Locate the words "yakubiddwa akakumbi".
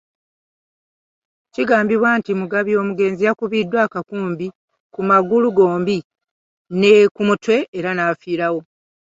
3.27-4.47